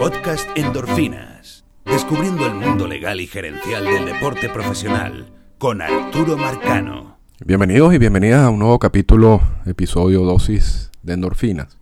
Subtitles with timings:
[0.00, 1.62] Podcast Endorfinas.
[1.84, 7.18] Descubriendo el mundo legal y gerencial del deporte profesional con Arturo Marcano.
[7.44, 11.76] Bienvenidos y bienvenidas a un nuevo capítulo, episodio dosis de endorfinas.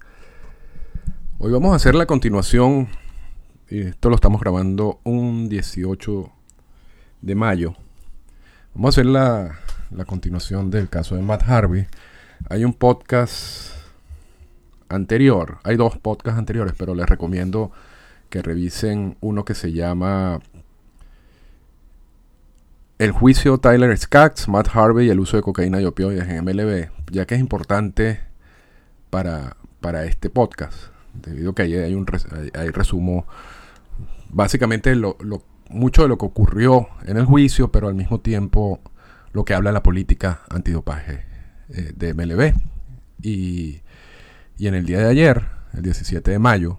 [1.38, 2.88] Hoy vamos a hacer la continuación,
[3.70, 6.32] y esto lo estamos grabando un 18
[7.22, 7.76] de mayo.
[8.74, 9.60] Vamos a hacer la,
[9.92, 11.86] la continuación del caso de Matt Harvey.
[12.50, 13.74] Hay un podcast
[14.88, 17.70] anterior, hay dos podcasts anteriores, pero les recomiendo
[18.30, 20.40] que revisen uno que se llama
[22.98, 26.90] El juicio Tyler Skaggs, Matt Harvey y el uso de cocaína y opioides en MLB,
[27.10, 28.20] ya que es importante
[29.10, 30.76] para, para este podcast,
[31.14, 32.06] debido a que ahí hay un
[32.54, 33.26] hay resumo
[34.30, 35.16] básicamente lo,
[35.70, 38.80] mucho de lo que ocurrió en el juicio, pero al mismo tiempo
[39.32, 41.24] lo que habla la política antidopaje
[41.70, 42.54] eh, de MLB.
[43.22, 43.80] Y,
[44.56, 46.78] y en el día de ayer, el 17 de mayo,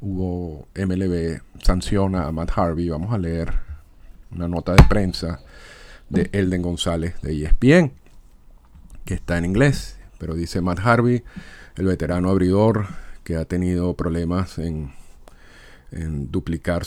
[0.00, 2.88] hubo MLB sanciona a Matt Harvey.
[2.88, 3.52] Vamos a leer
[4.30, 5.40] una nota de prensa
[6.08, 7.92] de Elden González de ESPN,
[9.04, 11.24] que está en inglés, pero dice Matt Harvey,
[11.76, 12.86] el veterano abridor
[13.24, 14.92] que ha tenido problemas en,
[16.30, 16.82] duplicar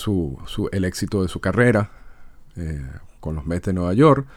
[0.72, 1.92] el éxito de su carrera
[2.56, 2.86] eh,
[3.20, 4.28] con los Mets de Nueva York.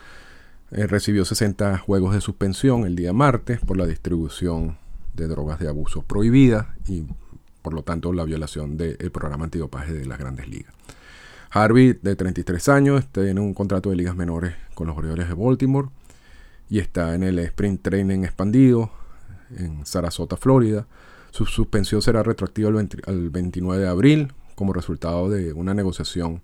[0.70, 4.78] Eh, recibió 60 juegos de suspensión el día martes por la distribución
[5.12, 7.04] de drogas de abuso prohibidas y
[7.64, 10.74] por lo tanto la violación del programa antidopaje de las grandes ligas.
[11.50, 15.88] Harvey, de 33 años, tiene un contrato de ligas menores con los Orioles de Baltimore
[16.68, 18.90] y está en el Sprint Training expandido
[19.56, 20.86] en Sarasota, Florida.
[21.30, 26.42] Su suspensión será retroactiva al, 29 de abril como resultado de una negociación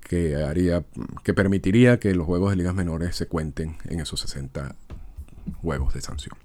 [0.00, 0.84] que haría
[1.22, 4.76] que permitiría que los juegos de ligas menores se cuenten en esos 60
[5.62, 6.43] juegos de sanción.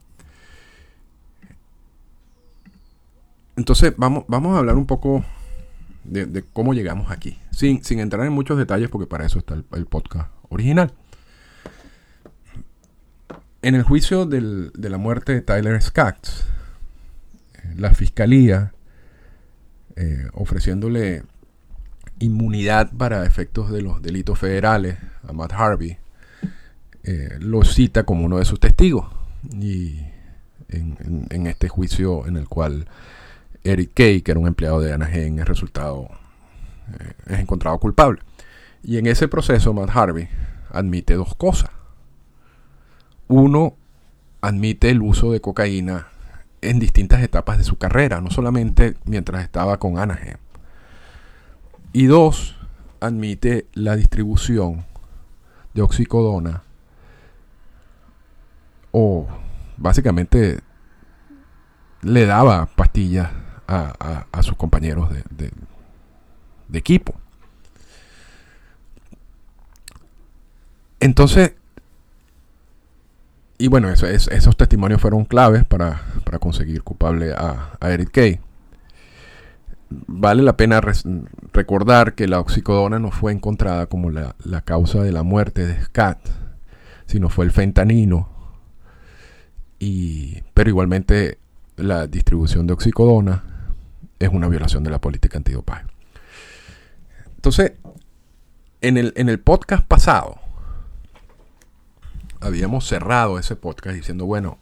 [3.60, 5.26] Entonces, vamos, vamos a hablar un poco
[6.06, 7.38] de, cómo llegamos aquí.
[7.52, 10.94] Sin, sin, entrar en muchos detalles, porque para eso está el, podcast original.
[13.62, 16.46] En el juicio de la muerte de Tyler Skaggs,
[17.76, 18.72] la fiscalía,
[19.98, 21.24] eh, ofreciéndole
[22.20, 24.98] inmunidad para efectos de los delitos federales
[25.28, 25.98] a Matt Harvey,
[27.04, 29.06] eh, lo cita como uno de sus testigos.
[29.52, 30.00] Y
[30.70, 32.88] en este juicio en el cual
[33.64, 36.10] Eric Kay, que era un empleado de Anaheim, es resultado,
[37.00, 38.22] eh, es encontrado culpable.
[38.84, 40.30] Y en ese proceso, Matt Harvey
[40.72, 41.72] admite dos cosas.
[43.28, 43.76] Uno,
[44.42, 46.08] admite el uso de cocaína
[46.62, 50.38] en distintas etapas de su carrera, no solamente mientras estaba con Anaheim.
[51.94, 52.58] Y dos,
[53.00, 54.86] admite la distribución
[55.74, 56.64] de oxicodona
[58.92, 59.28] o
[59.78, 60.60] básicamente
[62.02, 63.30] le daba pastillas
[63.70, 65.52] a, sus compañeros de,
[66.74, 67.14] equipo.
[71.00, 71.54] Entonces,
[73.58, 76.02] y bueno, esos testimonios fueron claves para,
[76.40, 78.40] conseguir culpable a, Eric Kay.
[79.90, 80.82] Vale la pena
[81.52, 85.82] recordar que la oxicodona no fue encontrada como la, la, causa de la muerte de
[85.84, 86.20] Scott,
[87.08, 88.30] sino fue el fentanino.
[89.80, 91.40] Y, pero igualmente
[91.76, 93.59] la distribución de oxicodona
[94.20, 95.86] es una violación de la política antidopaje.
[97.36, 97.74] Entonces,
[98.82, 100.40] en el, en el podcast pasado,
[102.42, 104.58] habíamos cerrado ese podcast diciendo, bueno,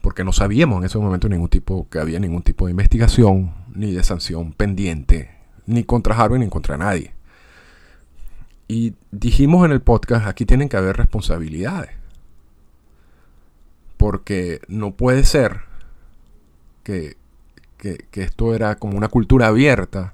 [0.00, 3.92] porque no sabíamos en ese momento ningún tipo, que había ningún tipo de investigación, ni
[3.92, 5.30] de sanción pendiente,
[5.66, 7.12] ni contra Harvey, ni contra nadie.
[8.68, 11.90] Y dijimos en el podcast, aquí tienen que haber responsabilidades.
[13.96, 15.60] Porque no puede ser
[16.82, 17.16] que
[18.10, 20.12] que, esto era como una cultura abierta,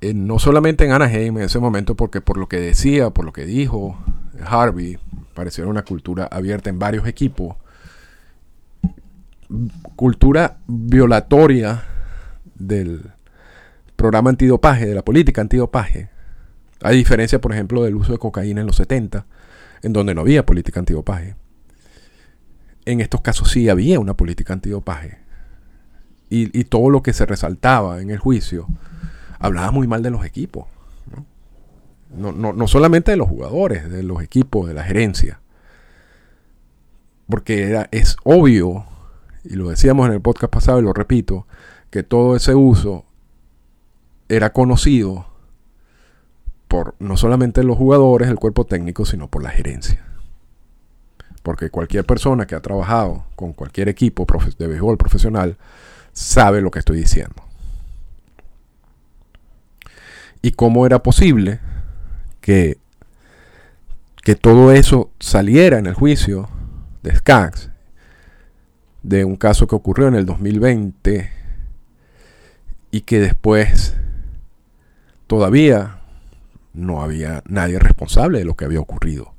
[0.00, 3.32] eh, no solamente en Anaheim en ese momento, porque por lo que decía, por lo
[3.32, 3.98] que dijo
[4.44, 4.98] Harvey,
[5.34, 7.56] parecía una cultura abierta en varios equipos,
[9.96, 11.84] cultura violatoria
[12.54, 13.12] del
[13.96, 16.10] programa antidopaje, de la política antidopaje,
[16.80, 19.26] a diferencia, por ejemplo, del uso de cocaína en los 70,
[19.82, 21.34] en donde no había política antidopaje.
[22.84, 25.27] En estos casos sí había una política antidopaje
[26.30, 28.66] y, todo lo que se resaltaba en el juicio,
[29.38, 30.66] hablaba muy mal de los equipos.
[32.14, 32.32] ¿no?
[32.32, 35.40] No, solamente de los jugadores, de los equipos, de la gerencia.
[37.28, 38.84] Porque era, es obvio,
[39.44, 41.46] y lo decíamos en el podcast pasado y lo repito,
[41.90, 43.04] que todo ese uso
[44.28, 45.26] era conocido
[46.68, 50.04] por no solamente los jugadores, el cuerpo técnico, sino por la gerencia.
[51.42, 54.26] Porque cualquier persona que ha trabajado con cualquier equipo
[54.58, 55.56] de béisbol profesional
[56.18, 57.48] sabe lo que estoy diciendo.
[60.42, 61.60] y cómo era posible
[62.40, 62.78] que,
[64.22, 66.48] que todo eso saliera en el juicio
[67.02, 67.70] de Skaggs,
[69.02, 71.30] de un caso que ocurrió en el 2020
[72.90, 73.96] y que después
[75.26, 75.98] todavía
[76.72, 79.32] no había nadie responsable de lo que había ocurrido.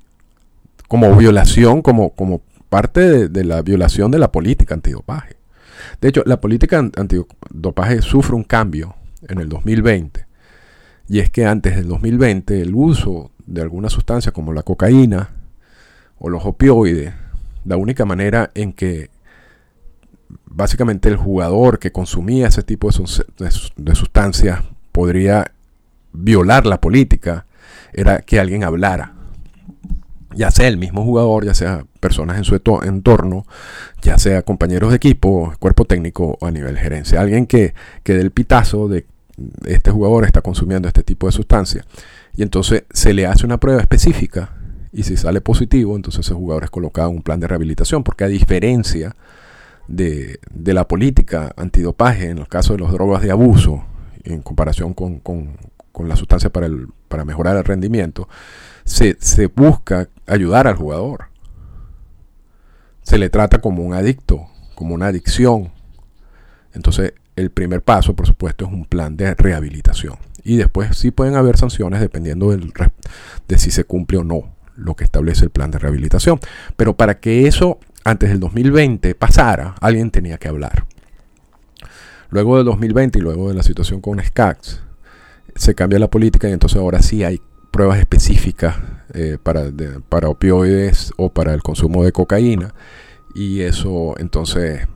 [0.87, 5.38] Como violación, como, como parte de, de la violación de la política antidopaje.
[6.01, 8.95] De hecho, la política antidopaje sufre un cambio
[9.27, 10.25] en el 2020.
[11.07, 15.29] Y es que antes del 2020 el uso de alguna sustancia como la cocaína
[16.19, 17.13] o los opioides,
[17.65, 19.09] la única manera en que
[20.45, 25.51] básicamente el jugador que consumía ese tipo de, sustancias podría
[26.13, 27.45] violar la política
[27.93, 29.13] era que alguien hablara.
[30.35, 33.45] Ya sea el mismo jugador, ya sea personas en su entorno,
[34.01, 37.19] ya sea compañeros de equipo, cuerpo técnico o a nivel gerencia.
[37.19, 37.73] Alguien que,
[38.03, 39.05] que dé el pitazo de
[39.65, 41.85] este jugador está consumiendo este tipo de sustancia.
[42.35, 44.53] Y entonces se le hace una prueba específica
[44.91, 48.23] y si sale positivo, entonces ese jugador es colocado en un plan de rehabilitación, porque
[48.23, 49.15] a diferencia
[49.87, 53.83] de, la política antidopaje en los casos de las drogas de abuso,
[54.23, 55.21] en comparación con,
[55.99, 58.29] la sustancia para, el, para mejorar el rendimiento,
[58.89, 61.25] se, busca ayudar al jugador.
[63.03, 65.71] Se le trata como un adicto, como una adicción.
[66.73, 70.17] Entonces, el primer paso, por supuesto, es un plan de rehabilitación.
[70.43, 72.73] Y después sí pueden haber sanciones dependiendo del,
[73.47, 76.39] de si se cumple o no lo que establece el plan de rehabilitación.
[76.75, 80.85] Pero para que eso antes del 2020 pasara, alguien tenía que hablar.
[82.29, 84.81] Luego del 2020 y luego de la situación con SCAX,
[85.55, 88.75] se cambia la política y entonces ahora sí hay pruebas específicas
[89.13, 89.65] eh, para,
[90.09, 92.73] para opioides o para el consumo de cocaína.
[93.33, 94.87] Y eso entonces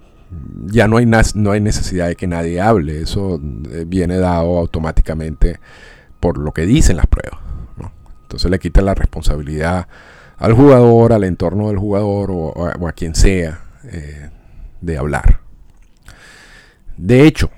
[0.66, 3.40] ya no hay, no hay necesidad de que nadie hable, eso
[3.72, 5.60] eh, viene dado automáticamente
[6.20, 7.40] por lo que dicen las pruebas.
[8.24, 9.88] Entonces le quita la responsabilidad
[10.38, 14.30] al jugador, al entorno del jugador o, a, quien sea eh,
[14.82, 15.40] de hablar.
[16.98, 17.52] De hecho,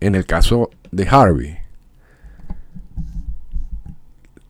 [0.00, 1.58] en el caso de Harvey,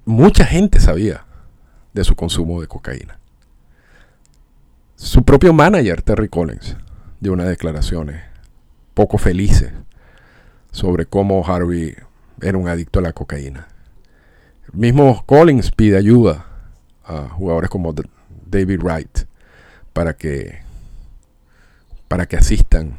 [0.04, 1.24] mucha gente sabía
[1.92, 3.18] de su consumo de cocaína.
[4.96, 6.76] Su propio manager, Terry Collins,
[7.20, 8.22] dio unas declaraciones
[8.94, 9.72] poco felices
[10.70, 11.94] sobre cómo Harvey
[12.40, 13.68] era un adicto a la cocaína.
[14.72, 16.46] El mismo Collins pide ayuda
[17.04, 17.94] a jugadores como
[18.46, 19.26] David Wright
[19.92, 20.60] para que,
[22.08, 22.98] para que asistan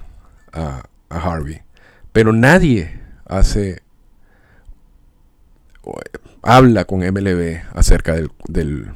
[0.51, 1.61] a, Harvey.
[2.11, 3.82] Pero nadie hace
[6.41, 8.15] habla con MLB acerca
[8.47, 8.91] del,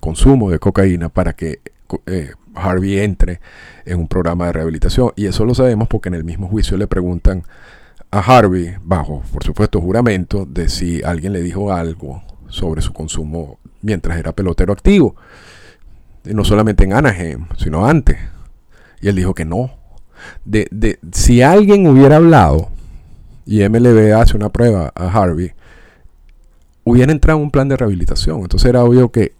[0.00, 1.60] consumo de cocaína para que
[2.06, 3.40] eh, Harvey entre
[3.84, 5.12] en un programa de rehabilitación.
[5.16, 7.44] Y eso lo sabemos porque en el mismo juicio le preguntan
[8.10, 13.58] a Harvey, bajo por supuesto juramento, de si alguien le dijo algo sobre su consumo
[13.82, 15.16] mientras era pelotero activo.
[16.24, 18.18] Y no solamente en Anaheim, sino antes.
[19.00, 19.70] Y él dijo que no.
[20.44, 22.68] De, si alguien hubiera hablado
[23.46, 25.52] y MLB hace una prueba a Harvey,
[26.88, 28.40] hubiera entrado en un plan de rehabilitación.
[28.40, 29.32] Entonces era obvio que,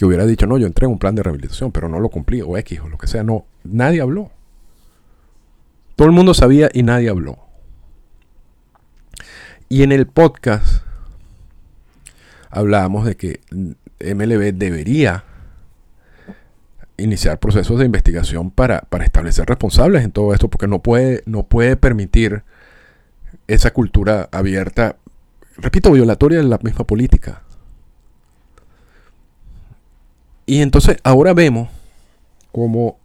[0.00, 2.40] que hubiera dicho, no, yo entré en un plan de rehabilitación, pero no lo cumplí,
[2.40, 3.22] o X, o lo que sea.
[3.22, 4.30] No, nadie habló.
[5.94, 7.38] Todo el mundo sabía y nadie habló.
[9.68, 10.82] Y en el podcast
[12.48, 13.40] hablábamos de que
[14.00, 15.24] MLB debería
[16.96, 21.42] iniciar procesos de investigación para, para, establecer responsables en todo esto, porque no puede, no
[21.42, 22.42] puede permitir
[23.46, 24.96] esa cultura abierta,
[25.60, 27.42] repito, violatoria de la misma política.
[30.46, 31.68] Y entonces ahora vemos
[32.50, 32.96] cómo,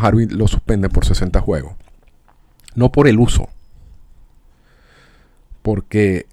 [0.00, 1.74] Harvey lo suspende por 60 juegos.
[2.74, 3.48] No por el uso.
[5.62, 6.26] Porque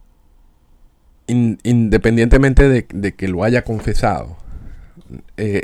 [1.27, 4.37] independientemente de, que lo haya confesado,
[5.37, 5.63] eh,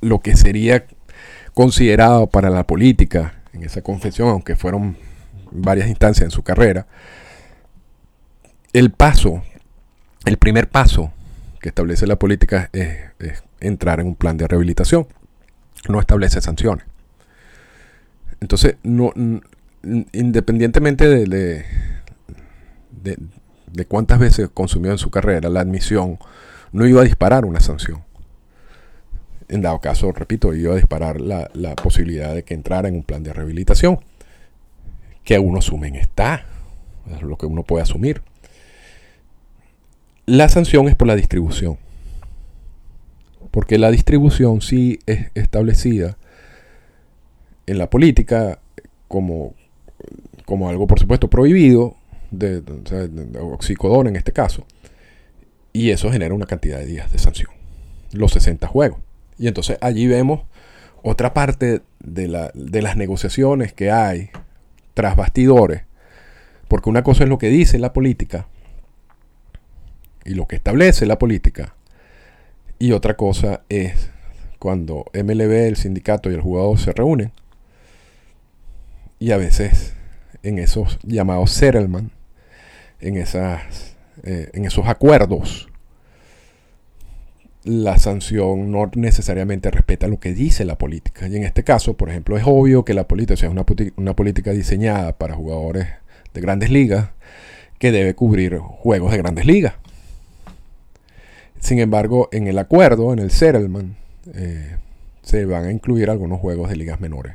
[0.00, 0.86] lo que sería
[1.54, 4.96] considerado para la política en esa confesión, aunque fueron
[5.50, 6.86] varias instancias en su carrera,
[8.78, 9.42] el paso,
[10.26, 11.10] el primer paso
[11.60, 15.06] que establece la política es, entrar en un plan de rehabilitación.
[15.88, 16.84] No establece sanciones.
[18.38, 19.14] Entonces, no,
[20.12, 21.64] independientemente de,
[22.92, 26.18] de, cuántas veces consumió en su carrera, la admisión
[26.72, 28.04] no iba a disparar una sanción.
[29.48, 33.04] En dado caso, repito, iba a disparar la, la posibilidad de que entrara en un
[33.04, 34.00] plan de rehabilitación,
[35.24, 36.44] que uno asume está,
[37.10, 38.22] es lo que uno puede asumir.
[40.26, 41.78] La sanción es por la distribución.
[43.52, 46.18] Porque la distribución sí es establecida
[47.66, 48.58] en la política
[49.06, 49.54] como,
[50.44, 51.94] como algo, por supuesto, prohibido,
[52.32, 52.60] de,
[53.40, 54.66] oxicodona en este caso.
[55.72, 57.52] Y eso genera una cantidad de días de sanción.
[58.12, 58.98] Los 60 juegos.
[59.38, 60.40] Y entonces allí vemos
[61.04, 64.30] otra parte de, la, de las negociaciones que hay
[64.92, 65.82] tras bastidores.
[66.66, 68.48] Porque una cosa es lo que dice la política
[70.26, 71.74] y lo que establece la política.
[72.78, 74.10] Y otra cosa es
[74.58, 77.32] cuando MLB, el sindicato y el jugador se reúnen.
[79.18, 79.94] Y a veces
[80.42, 82.12] en esos llamados settlement,
[83.00, 85.68] en, esas, eh, en esos acuerdos,
[87.64, 91.26] la sanción no necesariamente respeta lo que dice la política.
[91.28, 93.64] Y en este caso, por ejemplo, es obvio que la política es una,
[93.96, 95.88] una política diseñada para jugadores
[96.34, 97.10] de grandes ligas
[97.78, 99.74] que debe cubrir juegos de grandes ligas.
[101.66, 103.96] Sin embargo, en el acuerdo, en el settlement,
[104.32, 104.76] eh,
[105.22, 107.34] se van a incluir algunos juegos de ligas menores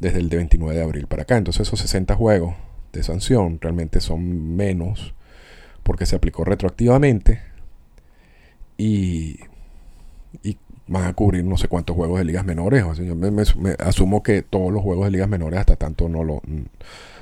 [0.00, 1.36] desde el 29 de abril para acá.
[1.36, 2.54] Entonces esos 60 juegos
[2.94, 5.12] de sanción realmente son menos
[5.82, 7.42] porque se aplicó retroactivamente
[8.78, 9.40] y,
[10.86, 12.82] van a cubrir no sé cuántos juegos de ligas menores.
[12.84, 13.42] O sea, yo me,
[13.78, 16.40] asumo que todos los juegos de ligas menores hasta tanto no lo...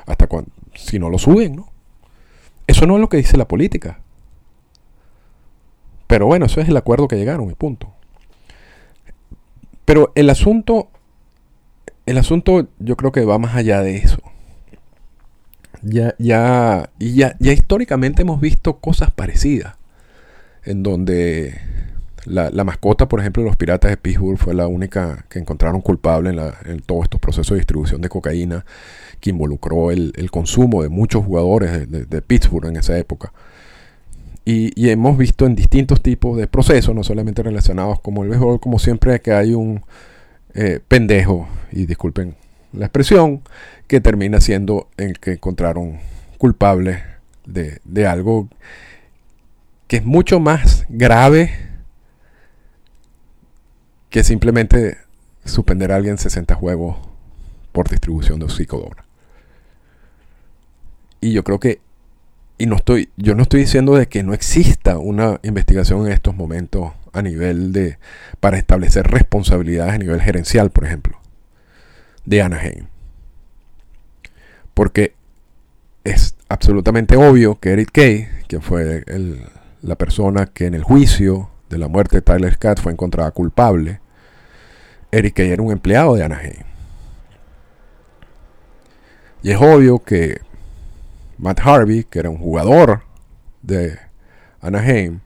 [0.07, 1.69] hasta cuando, si no lo suben, ¿no?
[2.69, 3.99] Eso no es lo que dice la política.
[6.07, 7.93] Pero bueno, eso es el acuerdo que llegaron, y punto.
[9.85, 10.89] Pero el asunto,
[12.07, 14.19] el asunto yo creo que va más allá de eso.
[15.83, 19.77] Ya, ya, ya, ya históricamente hemos visto cosas parecidas,
[20.65, 21.61] en donde
[22.25, 26.31] la, mascota, por ejemplo, de los piratas de Pittsburgh fue la única que encontraron culpable
[26.31, 28.65] en, en todos estos procesos de distribución de cocaína
[29.21, 33.33] que involucró el, consumo de muchos jugadores de Pittsburgh en esa época.
[34.49, 38.79] Y, hemos visto en distintos tipos de procesos, no solamente relacionados como el béisbol, como
[38.79, 39.85] siempre que hay un
[40.55, 42.37] eh, pendejo, y disculpen
[42.73, 43.43] la expresión,
[43.89, 45.99] que termina siendo el que encontraron
[46.39, 47.03] culpable
[47.45, 48.49] de, de algo
[49.89, 51.51] que es mucho más grave
[54.11, 54.97] que simplemente
[55.45, 56.97] suspender a alguien 60 juegos
[57.73, 59.05] por distribución de psicodona.
[61.21, 61.81] Y yo creo que
[62.59, 66.35] y no estoy, yo no estoy diciendo de que no exista una investigación en estos
[66.35, 67.99] momentos a nivel de,
[68.41, 71.19] para establecer responsabilidades a nivel gerencial, por ejemplo,
[72.25, 72.87] de Anaheim.
[74.75, 75.15] Porque
[76.05, 79.05] es absolutamente obvio que Eric Kay, que fue
[79.83, 84.01] la persona que en el juicio de la muerte de Tyler Scott fue encontrada culpable,
[85.11, 86.65] Eric Kay era un empleado de Anaheim.
[89.43, 90.41] Y es obvio que
[91.39, 93.03] Matt Harvey, que era un jugador
[93.63, 93.99] de
[94.61, 95.21] Anaheim,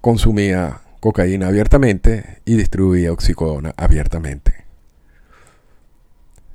[0.00, 4.64] consumía cocaína abiertamente y distribuía oxicodona abiertamente.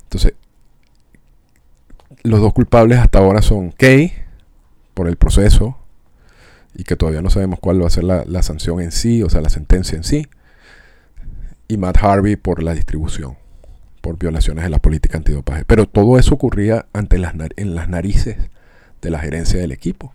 [0.04, 0.34] Entonces,
[2.22, 4.12] los dos culpables hasta ahora son Kay
[4.94, 5.78] por el proceso
[6.74, 9.40] y que todavía no sabemos cuál va a ser la, sanción en sí, o sea,
[9.40, 10.26] la sentencia en sí,
[11.66, 13.36] y Matt Harvey por la distribución
[14.08, 15.66] por violaciones de la política antidopaje.
[15.66, 18.38] Pero todo eso ocurría ante las, en las narices
[19.02, 20.14] de la gerencia del equipo.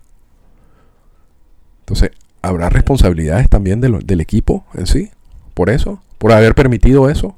[1.82, 2.10] Entonces,
[2.42, 5.12] ¿habrá responsabilidades también del equipo en sí?
[5.54, 6.02] ¿Por eso?
[6.18, 7.36] ¿Por haber permitido eso?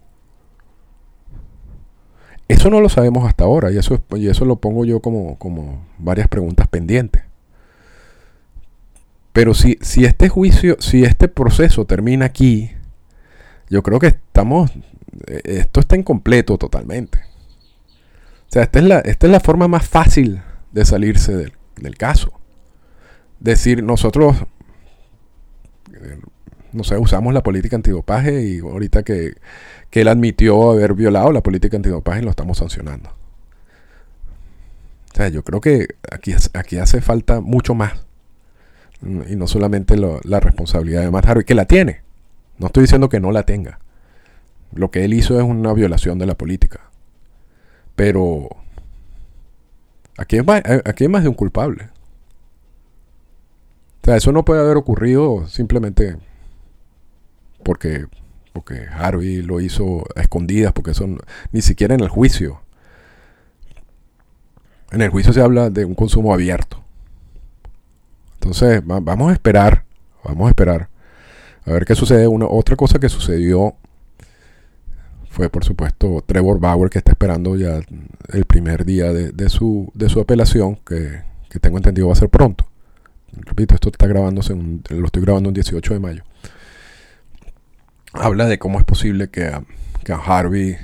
[2.47, 5.85] Eso no lo sabemos hasta ahora y eso, y eso lo pongo yo como, como
[5.97, 7.23] varias preguntas pendientes.
[9.33, 12.71] Pero si, si este juicio, si este proceso termina aquí,
[13.69, 14.71] yo creo que estamos
[15.25, 17.19] esto está incompleto totalmente.
[18.47, 20.41] O sea, esta es la, esta es la forma más fácil
[20.71, 22.33] de salirse del, caso.
[23.39, 24.37] Decir, nosotros,
[25.93, 26.19] eh,
[26.71, 29.33] no sé, usamos la política antidopaje y ahorita que,
[29.89, 33.09] que él admitió haber violado la política antidopaje lo estamos sancionando.
[35.13, 38.05] O sea, yo creo que aquí, aquí hace falta mucho más.
[39.01, 42.01] Y no solamente la responsabilidad de Matt Harvey, que la tiene.
[42.57, 43.79] No estoy diciendo que no la tenga.
[44.75, 46.81] Lo que él hizo es una violación de la política.
[47.95, 48.49] Pero
[50.17, 51.89] aquí más, eh, aquí más de un culpable.
[54.01, 56.17] O sea, eso no puede haber ocurrido simplemente
[57.63, 58.05] porque,
[58.53, 61.07] porque Harvey lo hizo a escondidas, porque eso
[61.51, 62.61] ni siquiera en el juicio.
[64.91, 66.83] En el juicio se habla de un consumo abierto.
[68.35, 69.85] Entonces, vamos a esperar,
[70.23, 70.89] vamos a esperar
[71.65, 72.27] a ver qué sucede.
[72.27, 73.75] Una, otra cosa que sucedió
[75.35, 77.81] fue por supuesto Trevor Bauer que está esperando ya
[78.29, 81.23] el primer día de, su, de su apelación, que,
[81.59, 82.65] tengo entendido va a ser pronto.
[83.33, 86.23] Repito, esto está grabándose, lo estoy grabando el 18 de mayo.
[88.13, 89.63] Habla de cómo es posible que a,
[90.25, 90.77] Harvey,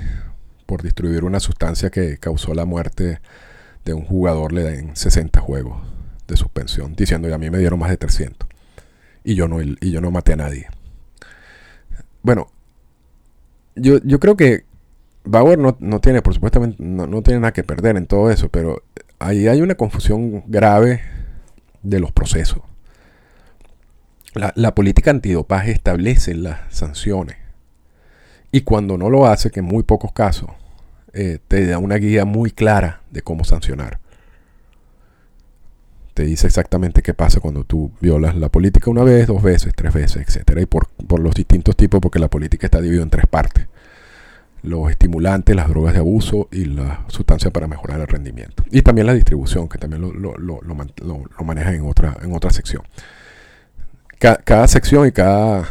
[0.66, 3.20] por distribuir una sustancia que causó la muerte
[3.86, 5.82] de un jugador le den 60 juegos
[6.28, 8.46] de suspensión, diciendo que a mí me dieron más de 300
[9.24, 10.66] y yo no, y yo no maté a nadie.
[12.22, 12.51] Bueno,
[13.74, 14.64] yo, yo creo que
[15.24, 18.48] Bauer no, no tiene, por supuesto, no, no, tiene nada que perder en todo eso,
[18.48, 18.82] pero
[19.18, 21.00] ahí hay una confusión grave
[21.82, 22.60] de los procesos.
[24.34, 27.36] La, la política antidopaje establece las sanciones.
[28.50, 30.50] Y cuando no lo hace, que en muy pocos casos,
[31.14, 34.01] eh, te da una guía muy clara de cómo sancionar.
[36.14, 39.94] Te dice exactamente qué pasa cuando tú violas la política una vez, dos veces, tres
[39.94, 43.26] veces, etcétera, y por, por los distintos tipos, porque la política está dividida en tres
[43.26, 43.66] partes:
[44.62, 48.62] los estimulantes, las drogas de abuso y la sustancia para mejorar el rendimiento.
[48.70, 52.50] Y también la distribución, que también lo, lo, lo, lo maneja en otra, en otra
[52.50, 52.82] sección.
[54.18, 55.66] Cada, cada sección y cada,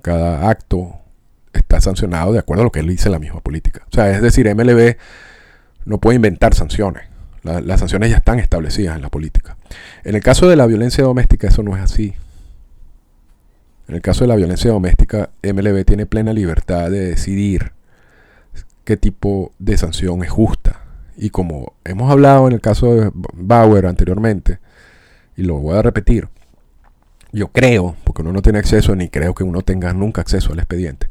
[0.00, 1.00] cada acto
[1.52, 3.82] está sancionado de acuerdo a lo que él dice la misma política.
[3.90, 4.96] O sea, es decir, MLB
[5.84, 7.04] no puede inventar sanciones.
[7.44, 9.56] Las sanciones ya están establecidas en la política.
[10.02, 12.14] En el caso de la violencia doméstica eso no es así.
[13.86, 17.72] En el caso de la violencia doméstica, MLB tiene plena libertad de decidir
[18.84, 20.80] qué tipo de sanción es justa.
[21.16, 24.58] Y como hemos hablado en el caso de Bauer anteriormente,
[25.36, 26.28] y lo voy a repetir,
[27.32, 30.60] yo creo, porque uno no tiene acceso, ni creo que uno tenga nunca acceso al
[30.60, 31.08] expediente,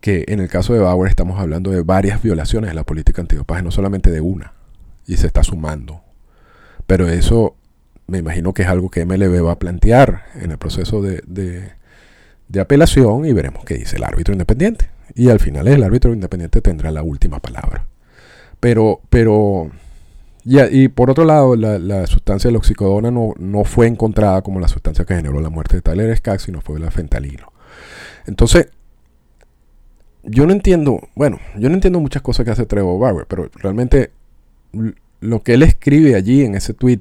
[0.00, 3.62] que en el caso de Bauer estamos hablando de varias violaciones de la política antidopaje,
[3.62, 4.52] no solamente de una,
[5.10, 6.02] y se está sumando.
[6.86, 7.56] Pero eso
[8.06, 12.60] me imagino que es algo que MLB va a plantear en el proceso de, de,
[12.60, 14.88] apelación y veremos qué dice el árbitro independiente.
[15.16, 17.86] Y al final el árbitro independiente tendrá la última palabra.
[18.60, 19.72] Pero, pero,
[20.44, 24.68] y por otro lado, la, sustancia de la oxicodona no, no, fue encontrada como la
[24.68, 27.52] sustancia que generó la muerte de Tyler Skaggs, sino fue la fentanilo.
[28.26, 28.68] Entonces,
[30.22, 34.12] yo no entiendo, bueno, yo no entiendo muchas cosas que hace Trevor Bauer, pero realmente
[35.20, 37.00] lo que él escribe allí en ese tweet,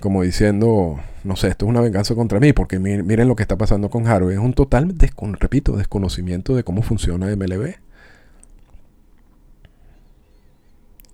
[0.00, 3.56] como diciendo, no sé, esto es una venganza contra mí, porque miren lo que está
[3.56, 4.94] pasando con Harvey, es un total,
[5.38, 7.74] repito, desconocimiento de cómo funciona MLB.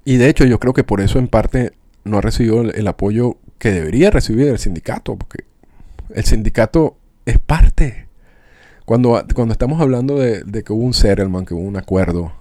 [0.05, 1.73] Y de hecho yo creo que por eso en parte
[2.05, 5.45] no ha recibido el apoyo que debería recibir el sindicato, porque
[6.11, 8.07] el sindicato es parte
[8.87, 12.33] cuando, cuando estamos hablando de, que hubo un settlement, que hubo un acuerdo,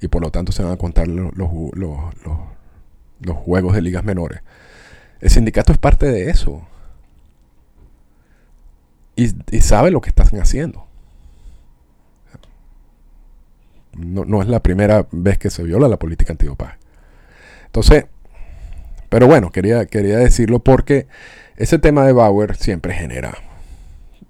[0.00, 4.40] y por lo tanto se van a contar los, los, los, juegos de ligas menores,
[5.20, 6.66] el sindicato es parte de eso.
[9.16, 9.28] Y,
[9.60, 10.86] sabe lo que están haciendo.
[13.94, 16.78] No, no, es la primera vez que se viola la política antidopaje.
[17.66, 18.06] Entonces,
[19.08, 21.08] pero bueno, quería, quería decirlo porque
[21.56, 23.36] ese tema de Bauer siempre genera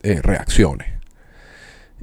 [0.02, 0.88] eh, reacciones.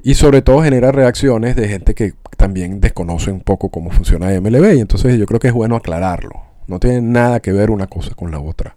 [0.04, 4.76] Y sobre todo genera reacciones de gente que también desconoce un poco cómo funciona MLB.
[4.76, 6.42] Y entonces yo creo que es bueno aclararlo.
[6.66, 8.76] No tiene nada que ver una cosa con la otra.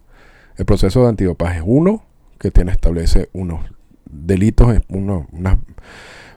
[0.58, 2.04] El proceso de antidopaje es uno,
[2.40, 3.62] que tiene, establece unos
[4.06, 5.58] delitos, unas,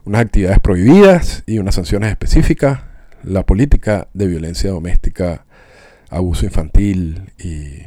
[0.04, 2.80] unas actividades prohibidas y unas sanciones específicas.
[3.22, 5.44] La política de violencia doméstica,
[6.10, 7.82] abuso infantil y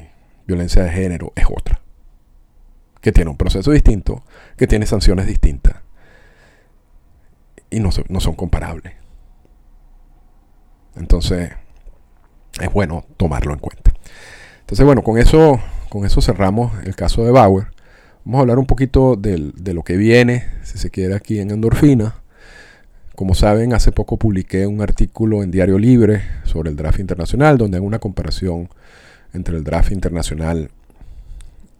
[0.47, 1.81] violencia de género es otra.
[3.01, 4.23] Que tiene un proceso distinto,
[4.57, 5.75] que tiene sanciones distintas
[7.69, 8.93] y no son comparables.
[10.95, 11.51] Entonces,
[12.61, 13.91] es bueno tomarlo en cuenta.
[14.61, 17.67] Entonces, bueno, con eso, con eso cerramos el caso de Bauer.
[18.23, 22.15] Vamos a hablar un poquito de lo que viene, si se quiere, aquí en Endorfina.
[23.15, 27.77] Como saben, hace poco publiqué un artículo en Diario Libre sobre el draft internacional, donde
[27.77, 28.69] hago una comparación
[29.33, 30.71] entre el draft internacional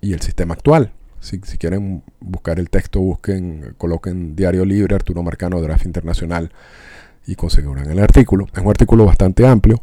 [0.02, 0.92] y el sistema actual.
[1.20, 6.52] Si, quieren buscar el texto, busquen, coloquen Diario Libre, Arturo Marcano, Draft Internacional
[7.28, 8.48] y conseguirán el artículo.
[8.54, 9.82] Es un artículo bastante amplio.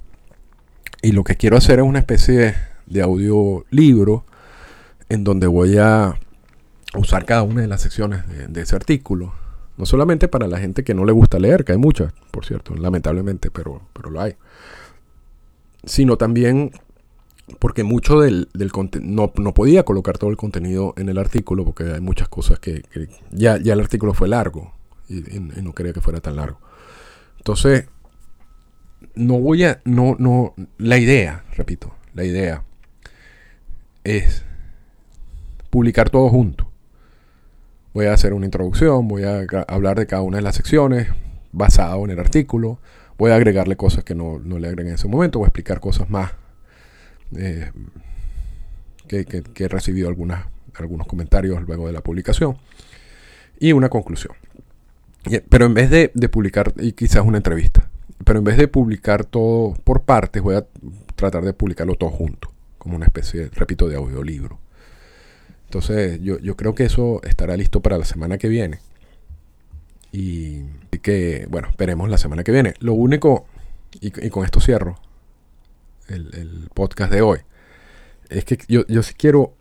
[1.03, 2.55] Y lo que quiero hacer es una especie
[2.87, 4.25] de audiolibro
[5.09, 6.15] en donde voy a
[6.95, 9.35] usar cada una de las secciones de, ese artículo.
[9.77, 12.75] No solamente para la gente que no le gusta leer, que hay muchas, por cierto,
[12.75, 14.37] lamentablemente, pero, pero lo hay.
[15.85, 16.73] Sino también
[17.59, 21.85] porque mucho del, del contenido, no, podía colocar todo el contenido en el artículo porque
[21.85, 22.83] hay muchas cosas que,
[23.31, 24.73] ya, ya el artículo fue largo
[25.09, 26.59] y, no quería que fuera tan largo.
[27.43, 27.87] Entonces,
[29.17, 32.63] no voy a, no, no, la idea, repito, la idea
[34.05, 34.45] es
[35.69, 36.71] publicar todo junto.
[37.95, 41.09] Voy a hacer una introducción, voy a hablar de cada una de las secciones
[41.51, 42.79] basado en el artículo,
[43.19, 45.81] voy a agregarle cosas que no, no le agregué en ese momento, voy a explicar
[45.81, 46.31] cosas más
[47.37, 47.73] eh,
[49.09, 52.57] que, he recibido algunas, algunos comentarios luego de la publicación.
[53.59, 54.37] Y una conclusión.
[55.49, 57.89] Pero en vez de, publicar, y quizás una entrevista,
[58.25, 60.67] pero en vez de publicar todo por partes, voy a
[61.15, 64.59] tratar de publicarlo todo junto, como una especie, repito, de audiolibro.
[65.67, 68.81] Entonces yo, yo creo que eso estará listo para la semana que viene.
[70.11, 70.65] Y
[71.03, 72.75] que, bueno, esperemos la semana que viene.
[72.81, 73.47] Lo único,
[74.01, 74.99] y, con esto cierro
[76.09, 77.41] el, podcast de hoy,
[78.31, 79.55] es que yo, yo sí quiero,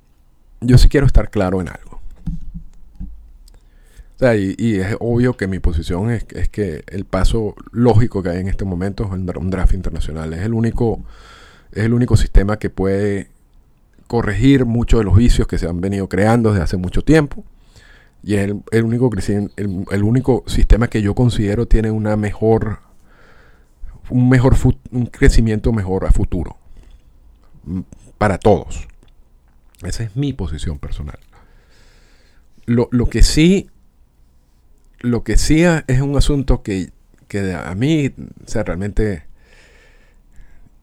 [0.61, 1.90] yo sí quiero estar claro en algo.
[4.21, 8.47] Y, es obvio que mi posición es, es, que el paso lógico que hay en
[8.47, 10.33] este momento es un draft internacional.
[10.33, 11.03] Es el único,
[11.71, 13.29] es el único sistema que puede
[14.05, 17.43] corregir muchos de los vicios que se han venido creando desde hace mucho tiempo.
[18.23, 19.09] Y es el, único,
[19.55, 22.79] el, único sistema que yo considero tiene una mejor,
[24.11, 24.55] un, mejor
[24.91, 26.57] un crecimiento mejor a futuro.
[27.63, 27.79] Mm,
[28.19, 28.87] para todos.
[29.81, 31.17] Esa es mi posición personal.
[32.67, 33.70] Lo, que sí,
[35.01, 36.91] lo que sí es un asunto que,
[37.27, 38.11] que a mí,
[38.45, 39.23] sea, realmente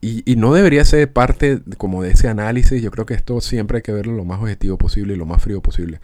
[0.01, 2.81] y, no debería ser parte como de ese análisis.
[2.81, 5.43] Yo creo que esto siempre hay que verlo lo más objetivo posible y lo más
[5.43, 5.99] frío posible.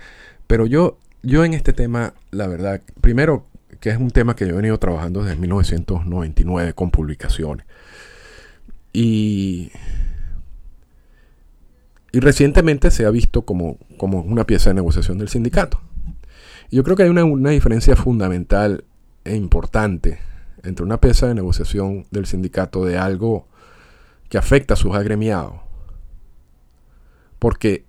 [0.47, 3.47] Pero yo, yo en este tema, la verdad, primero
[3.80, 7.65] que es un tema que yo he venido trabajando desde 1999 con publicaciones.
[8.91, 9.71] Y,
[12.12, 15.80] y recientemente se ha visto como, como una pieza de negociación del sindicato.
[16.71, 18.84] Yo creo que hay una, una diferencia fundamental
[19.23, 20.19] e importante
[20.63, 23.47] entre una pieza de negociación del sindicato de algo
[24.30, 25.62] que afecta a sus agremiados.
[27.39, 27.86] Porque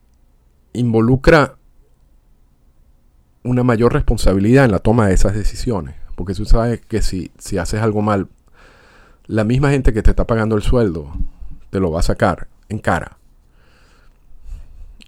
[0.73, 1.57] involucra
[3.43, 5.95] una mayor responsabilidad en la toma de esas decisiones.
[6.15, 8.29] Porque tú sabes que si, si haces algo mal,
[9.27, 11.13] la misma gente que te está pagando el sueldo
[11.71, 13.19] te lo va a sacar en cara.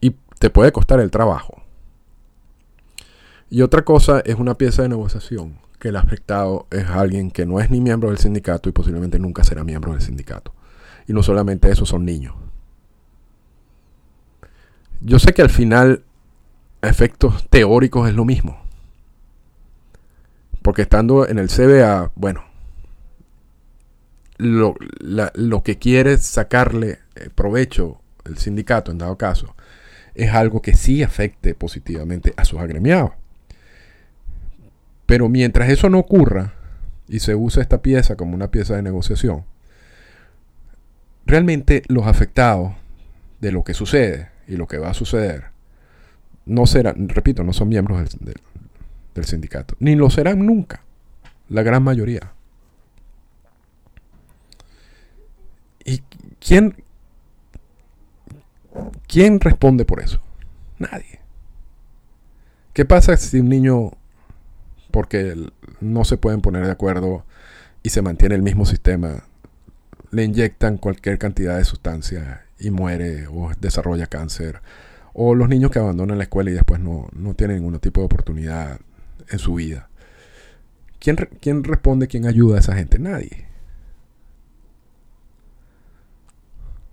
[0.00, 1.62] Y te puede costar el trabajo.
[3.50, 7.60] Y otra cosa es una pieza de negociación que el afectado es alguien que no
[7.60, 10.52] es ni miembro del sindicato y posiblemente nunca será miembro del sindicato.
[11.06, 12.34] Y no solamente eso, son niños.
[15.00, 16.02] Yo sé que al final
[16.82, 18.60] efectos teóricos es lo mismo.
[20.62, 22.44] Porque estando en el CBA, bueno,
[24.38, 29.54] lo, que quiere sacarle eh, provecho el sindicato, en dado caso,
[30.14, 33.12] es algo que sí afecte positivamente a sus agremiados.
[35.08, 36.52] Pero mientras eso no ocurra
[37.08, 39.46] y se usa esta pieza como una pieza de negociación,
[41.24, 42.74] realmente los afectados
[43.40, 45.44] de lo que sucede y lo que va a suceder
[46.44, 50.82] no serán, repito, no son miembros del, sindicato, ni lo serán nunca,
[51.48, 52.34] la gran mayoría.
[55.86, 56.02] ¿Y
[56.38, 56.84] quién,
[59.06, 60.20] quién responde por eso?
[60.78, 61.20] Nadie.
[62.74, 63.92] ¿Qué pasa si un niño,
[64.90, 65.34] porque
[65.80, 67.24] no se pueden poner de acuerdo
[67.82, 69.24] y se mantiene el mismo sistema,
[70.10, 74.60] le inyectan cualquier cantidad de sustancia y muere o desarrolla cáncer.
[75.12, 78.80] O los niños que abandonan la escuela y después no, tienen ningún tipo de oportunidad
[79.28, 79.88] en su vida.
[80.98, 82.98] ¿Quién, ¿Quién responde, quién ayuda a esa gente?
[82.98, 83.46] Nadie.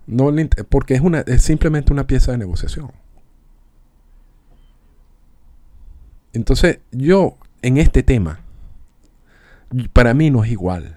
[0.06, 0.32] No,
[0.68, 2.92] porque es, una, es simplemente una pieza de negociación.
[6.32, 8.40] Entonces, yo en este tema,
[9.92, 10.96] para mí no es igual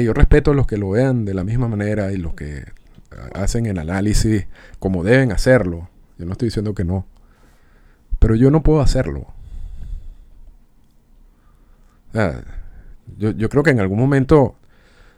[0.00, 2.64] yo respeto a los que lo vean de la misma manera y los que
[3.34, 4.46] hacen el análisis
[4.78, 5.88] como deben hacerlo.
[6.18, 7.06] Yo no estoy diciendo que no.
[8.18, 9.26] Pero yo no puedo hacerlo.
[13.18, 14.56] yo, creo que en algún momento,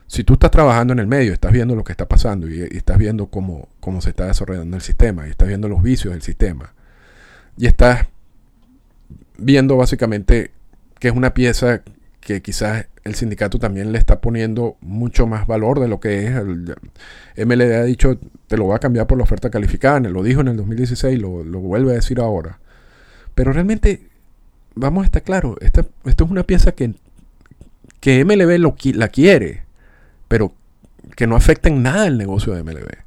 [0.06, 2.98] si tú estás trabajando en el medio, estás viendo lo que está pasando y, estás
[2.98, 6.72] viendo cómo, cómo se está desarrollando el sistema y estás viendo los vicios del sistema
[7.56, 8.08] y estás
[9.38, 10.50] viendo básicamente
[10.98, 11.82] que es una pieza
[12.20, 16.34] que quizás el sindicato también le está poniendo mucho más valor de lo que es.
[17.36, 18.18] El, ha dicho,
[18.48, 21.44] te lo va a cambiar por la oferta calificada, lo dijo en el 2016, lo,
[21.44, 22.58] lo vuelve a decir ahora.
[23.34, 24.08] Pero realmente,
[24.74, 26.94] vamos a estar claros, esta, esto es una pieza que,
[28.00, 29.64] que MLB lo, la quiere,
[30.28, 30.54] pero
[31.16, 33.03] que no afecta en nada el negocio de MLB.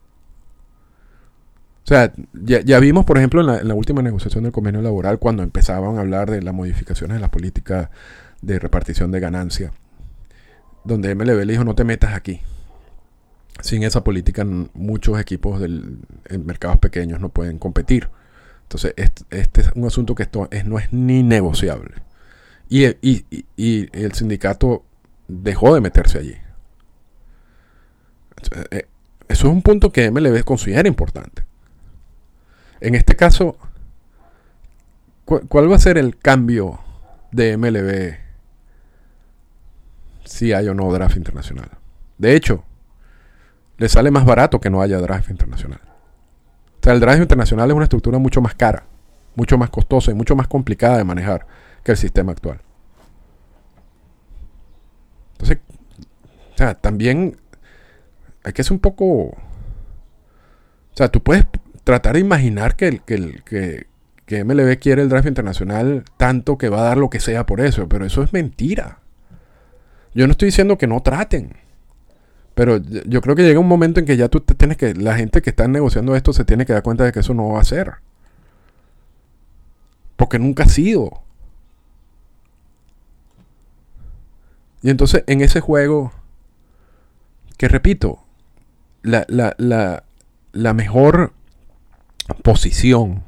[1.87, 5.95] O sea, ya, vimos, por ejemplo, en la, última negociación del convenio laboral, cuando empezaban
[5.95, 7.91] a hablar de las modificaciones de la política
[8.41, 9.71] de repartición de ganancia,
[10.83, 12.41] donde MLB le dijo no te metas aquí.
[13.61, 18.09] Sin esa política muchos equipos del, en mercados pequeños no pueden competir.
[18.63, 21.95] Entonces este, es un asunto que esto es, no es ni negociable.
[22.67, 24.83] Y, y, el sindicato
[25.29, 26.35] dejó de meterse allí.
[28.71, 28.87] Eh,
[29.29, 31.46] eso es un punto que MLB considera importante.
[32.79, 33.57] En este caso,
[35.25, 36.79] ¿cuál va a ser el cambio
[37.31, 38.27] de MLB
[40.27, 41.69] si hay o no draft internacional.
[42.17, 42.63] De hecho,
[43.77, 45.79] le sale más barato que no haya draft internacional.
[45.83, 48.83] O sea, el draft internacional es una estructura mucho más cara,
[49.35, 51.45] mucho más costosa y mucho más complicada de manejar
[51.83, 52.59] que el sistema actual.
[55.33, 55.59] Entonces,
[56.53, 57.37] o sea, también
[58.43, 59.05] hay que ser un poco...
[59.05, 59.35] O
[60.97, 61.45] sea, tú puedes
[61.87, 63.87] tratar de imaginar que, el, que, que,
[64.25, 67.61] que MLB quiere el draft internacional tanto que va a dar lo que sea por
[67.61, 68.99] eso, pero eso es mentira.
[70.13, 71.55] Yo no estoy diciendo que no traten.
[72.55, 75.41] Pero yo creo que llega un momento en que ya tú tienes que, la gente
[75.41, 77.63] que está negociando esto se tiene que dar cuenta de que eso no va a
[77.63, 77.93] ser.
[80.17, 81.21] Porque nunca ha sido.
[84.81, 86.11] Y entonces en ese juego,
[87.57, 88.25] que repito,
[89.03, 90.03] la, la,
[90.51, 91.31] la mejor
[92.35, 93.23] posición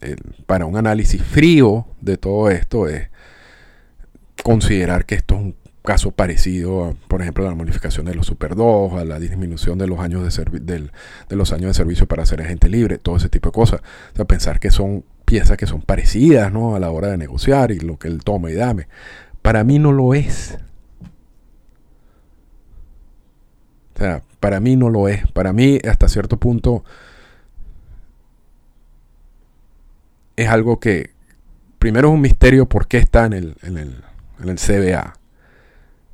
[0.00, 3.08] eh, para un análisis frío de todo esto es
[4.42, 8.26] considerar que esto es un caso parecido, a, por ejemplo, a la modificación de los
[8.26, 10.92] Super 2, a la disminución de los años de, del,
[11.28, 13.80] de los años de servicio para ser agente libre, todo ese tipo de cosas.
[14.12, 16.76] O sea, pensar que son piezas que son parecidas ¿no?
[16.76, 18.88] a la hora de negociar y lo que él toma y dame.
[19.40, 20.58] Para mí no lo es.
[23.94, 25.26] O sea, para mí no lo es.
[25.32, 26.84] Para mí, hasta cierto punto,
[30.36, 31.10] es algo que,
[31.78, 33.96] primero es un misterio por qué está en el, en el,
[34.40, 35.14] en el CBA.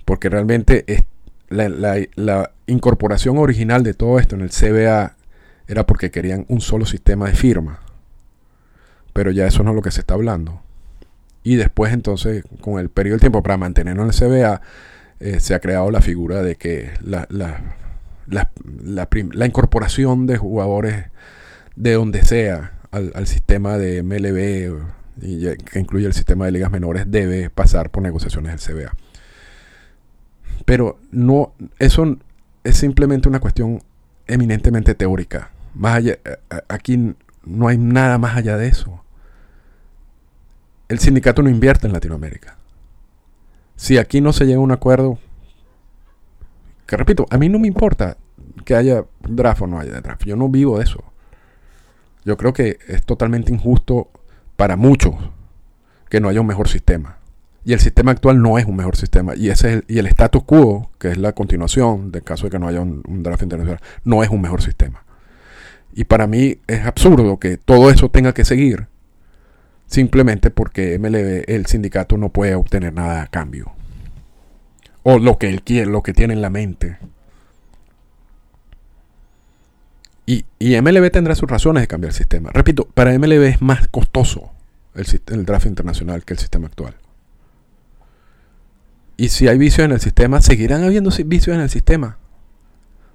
[0.04, 0.84] Porque realmente
[1.48, 5.16] la, la, incorporación original de todo esto en el CBA
[5.66, 7.80] era porque querían un solo sistema de firma.
[9.12, 10.62] Pero ya eso no es lo que se está hablando.
[11.42, 14.60] Y después entonces, con el periodo de tiempo para mantenerlo en el CBA,
[15.20, 17.60] eh, se ha creado la figura de que la, la,
[19.46, 21.06] incorporación de jugadores
[21.76, 27.04] de donde sea al, al sistema de MLB, que incluye el sistema de ligas menores,
[27.10, 28.94] debe pasar por negociaciones del CBA.
[30.64, 32.18] Pero no, eso
[32.64, 33.82] es simplemente una cuestión
[34.26, 35.50] eminentemente teórica.
[35.74, 36.18] Más allá,
[36.68, 39.02] aquí no hay nada más allá de eso.
[40.88, 42.56] El sindicato no invierte en Latinoamérica.
[43.76, 45.18] Si aquí no se llega a un acuerdo,
[46.86, 48.16] que repito, a mí no me importa
[48.64, 50.24] que haya draft o no haya draft.
[50.24, 51.04] Yo no vivo de eso.
[52.28, 54.10] Yo creo que es totalmente injusto
[54.54, 55.14] para muchos
[56.10, 57.16] que no haya un mejor sistema.
[57.64, 59.34] Y el sistema actual no es un mejor sistema.
[59.34, 62.50] Y, ese es el, y el status quo, que es la continuación del caso de
[62.50, 65.04] que no haya un, un draft internacional, no es un mejor sistema.
[65.94, 68.88] Y para mí es absurdo que todo eso tenga que seguir
[69.86, 73.72] simplemente porque MLB, el sindicato no puede obtener nada a cambio.
[75.02, 76.98] O lo que él quiere, lo que tiene en la mente.
[80.28, 82.50] Y, y, MLB tendrá sus razones de cambiar el sistema.
[82.52, 84.50] Repito, para MLB es más costoso
[84.94, 86.96] el, el draft internacional que el sistema actual.
[89.16, 92.18] Y si hay vicios en el sistema, seguirán habiendo vicios en el sistema.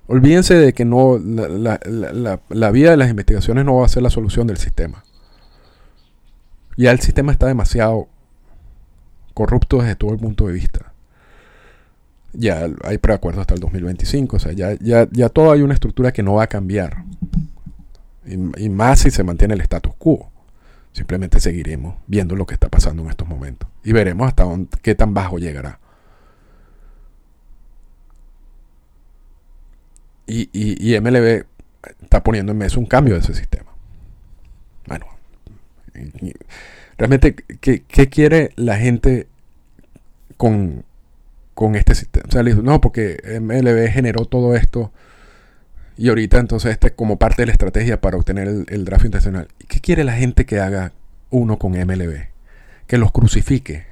[0.08, 3.90] Olvídense de que no la, la, la, la, vía de las investigaciones no va a
[3.90, 5.04] ser la solución del sistema.
[6.78, 8.08] Ya el sistema está demasiado
[9.36, 10.93] corrupto desde todo el punto de vista.
[12.34, 14.36] Ya hay preacuerdos hasta el 2025.
[14.36, 17.04] O sea, ya, ya, ya todo hay una estructura que no va a cambiar.
[18.26, 20.32] Y, más si se mantiene el status quo.
[20.92, 23.68] Simplemente seguiremos viendo lo que está pasando en estos momentos.
[23.84, 25.80] Y veremos hasta dónde, qué tan bajo llegará.
[30.26, 31.46] Y, y, y, MLB
[32.02, 33.72] está poniendo en mesa un cambio de ese sistema.
[34.88, 35.06] Bueno,
[36.98, 39.28] realmente, ¿qué, qué quiere la gente
[40.38, 40.86] con,
[41.54, 42.26] con este sistema?
[42.28, 44.92] O sea, no, porque MLB generó todo esto
[45.96, 49.48] y ahorita entonces este como parte de la estrategia para obtener el, draft internacional.
[49.68, 50.92] ¿Qué quiere la gente que haga
[51.30, 52.28] uno con MLB?
[52.88, 53.86] Que los crucifique.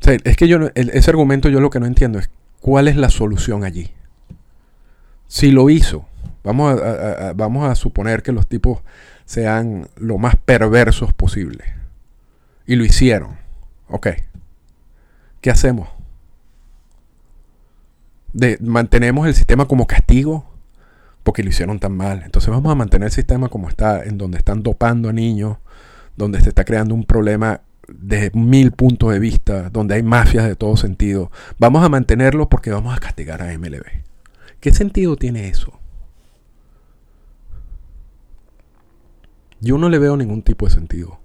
[0.00, 2.88] O sea, es que yo, el, ese argumento yo lo que no entiendo es ¿Cuál
[2.88, 3.90] es la solución allí?
[5.28, 6.06] Si lo hizo,
[6.44, 8.80] vamos a, vamos a suponer que los tipos
[9.24, 11.64] sean lo más perversos posible.
[12.66, 13.38] Y lo hicieron.
[13.88, 14.08] Ok.
[15.40, 15.88] ¿Qué hacemos?
[18.60, 20.44] ¿Mantenemos el sistema como castigo?
[21.22, 22.22] Porque lo hicieron tan mal.
[22.24, 25.58] Entonces vamos a mantener el sistema como está, en donde están dopando a niños,
[26.16, 30.56] donde se está creando un problema desde mil puntos de vista, donde hay mafias de
[30.56, 31.30] todo sentido.
[31.58, 33.84] Vamos a mantenerlo porque vamos a castigar a MLB.
[34.60, 35.72] ¿Qué sentido tiene eso?
[39.60, 41.18] Yo no le veo ningún tipo de sentido.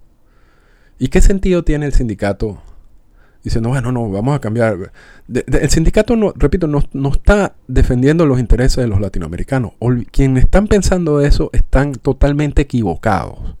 [0.98, 2.62] ¿Y qué sentido tiene el sindicato
[3.46, 4.90] diciendo, bueno, no, vamos a cambiar?
[5.28, 9.74] el sindicato, no, repito, no, no, está defendiendo los intereses de los latinoamericanos.
[10.10, 13.38] quienes están pensando eso están totalmente equivocados.
[13.38, 13.56] O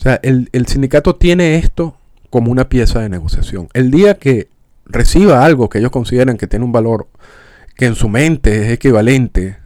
[0.00, 1.96] sea, el, el, sindicato tiene esto
[2.30, 3.66] como una pieza de negociación.
[3.74, 4.46] El día que
[4.86, 7.08] reciba algo que ellos consideren que tiene un valor
[7.74, 9.56] que en su mente es equivalente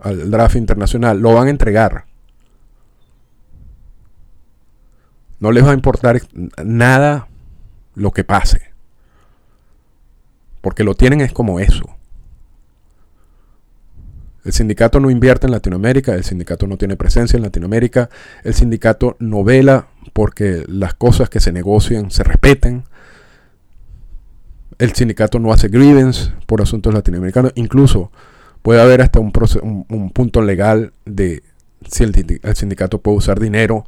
[0.00, 2.06] al draft internacional, lo van a entregar.
[5.38, 6.20] No les va a importar
[6.64, 7.28] nada
[7.94, 8.60] lo que pase.
[10.60, 11.96] Porque lo tienen es como eso.
[14.44, 18.10] El sindicato no invierte en Latinoamérica, el sindicato no tiene presencia en Latinoamérica,
[18.44, 22.84] el sindicato no vela porque las cosas que se negocian se respeten.
[24.78, 27.50] El sindicato no hace grievance por asuntos latinoamericanos.
[27.56, 28.12] Incluso
[28.62, 29.32] puede haber hasta un,
[29.88, 31.42] un, punto legal de
[31.88, 33.86] si el, el sindicato puede usar dinero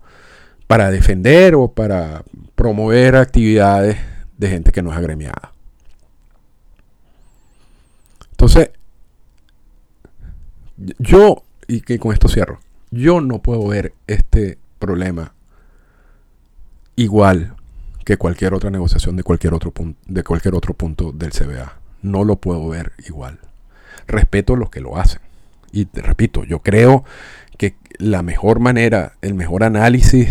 [0.68, 2.22] para defender o para
[2.54, 3.96] promover actividades
[4.36, 5.52] de gente que no es agremiada.
[8.30, 8.70] Entonces,
[10.98, 15.34] yo, y que con esto cierro, yo no puedo ver este problema
[16.96, 17.56] igual
[18.04, 19.72] que cualquier otra negociación de cualquier otro
[20.06, 21.78] de cualquier otro punto del CBA.
[22.02, 23.40] No lo puedo ver igual.
[24.06, 25.20] Respeto a los que lo hacen.
[25.72, 27.04] Y te repito, yo creo
[27.58, 30.28] que la mejor manera, el mejor análisis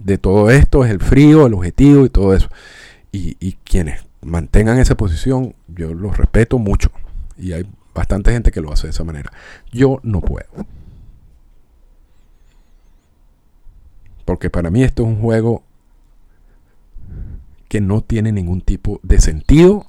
[0.00, 2.48] de todo esto es el frío, el objetivo y todo eso.
[3.12, 6.90] Y, quienes mantengan esa posición, yo los respeto mucho.
[7.38, 9.32] Y hay bastante gente que lo hace de esa manera.
[9.72, 10.48] Yo no puedo.
[14.24, 15.62] Porque para mí esto es un juego
[17.68, 19.86] que no tiene ningún tipo de sentido.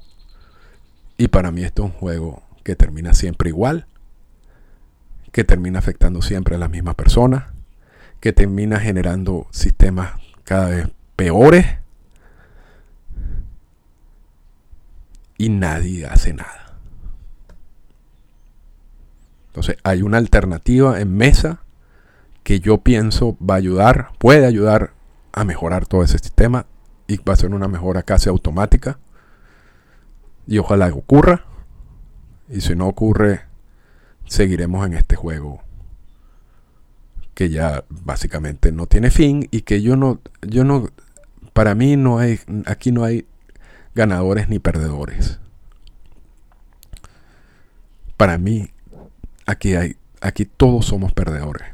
[1.18, 3.88] Y para mí esto es un juego que termina siempre igual.
[5.32, 7.46] Que termina afectando siempre a las mismas personas.
[8.20, 10.14] Que termina generando sistemas
[10.44, 11.66] cada vez peores.
[15.38, 16.78] Y nadie hace nada.
[19.48, 21.60] Entonces hay una alternativa en mesa
[22.44, 24.94] que yo pienso va a ayudar, puede ayudar
[25.34, 26.66] a mejorar todo ese sistema
[27.08, 29.00] y va a ser una mejora casi automática.
[30.48, 31.46] Y ojalá ocurra.
[32.50, 33.42] Y si no ocurre,
[34.32, 35.62] seguiremos en este juego
[37.34, 40.90] que ya básicamente no tiene fin y que yo no, yo no,
[41.52, 43.26] para mí no hay, aquí no hay
[43.94, 45.40] ganadores ni perdedores.
[48.16, 48.70] Para mí,
[49.46, 51.68] aquí hay, aquí todos somos perdedores.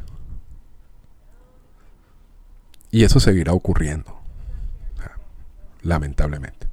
[2.89, 4.19] Y eso seguirá ocurriendo
[5.83, 6.67] lamentablemente.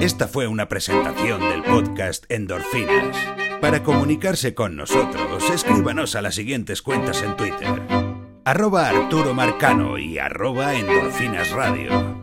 [0.00, 3.16] Esta fue una presentación del podcast Endorfinas.
[3.60, 7.82] Para comunicarse con nosotros, escríbanos a las siguientes cuentas en Twitter.
[8.44, 12.19] Arroba Arturo Marcano y arroba Endorfinas Radio.